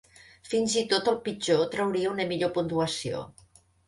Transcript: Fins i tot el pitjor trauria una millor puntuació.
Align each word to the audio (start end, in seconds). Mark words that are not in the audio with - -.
Fins 0.51 0.77
i 0.79 0.81
tot 0.93 1.11
el 1.11 1.19
pitjor 1.27 1.61
trauria 1.75 2.13
una 2.13 2.25
millor 2.31 2.51
puntuació. 2.57 3.21